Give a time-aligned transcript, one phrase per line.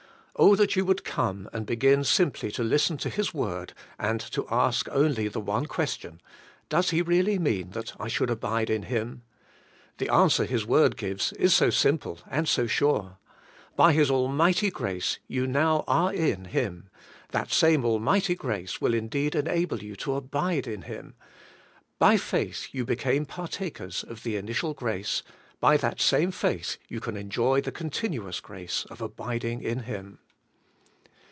[0.43, 4.47] Oh that you would come and begin simply to listen to His word, and to
[4.49, 6.19] ask only the one ques tion:
[6.67, 9.21] Does He really mean that I should abide in Him?
[9.99, 13.19] The answer His word gives is so simple and so sure:
[13.75, 16.89] By His almighty grace you now are in Him;
[17.29, 21.13] that same almighty grace will indeed enable you to abide in Him.
[21.99, 25.21] By faith you became partakers of the initial grace;
[25.59, 30.17] by that same faith you can enjoy the continuous grace of abiding in Him.